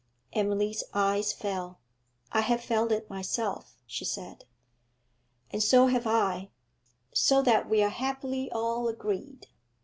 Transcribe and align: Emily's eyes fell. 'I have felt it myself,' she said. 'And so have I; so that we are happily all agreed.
Emily's 0.33 0.83
eyes 0.95 1.31
fell. 1.31 1.77
'I 2.31 2.41
have 2.41 2.63
felt 2.63 2.91
it 2.91 3.07
myself,' 3.07 3.75
she 3.85 4.03
said. 4.03 4.45
'And 5.51 5.61
so 5.61 5.85
have 5.85 6.07
I; 6.07 6.49
so 7.13 7.43
that 7.43 7.69
we 7.69 7.83
are 7.83 7.89
happily 7.89 8.51
all 8.51 8.87
agreed. 8.87 9.45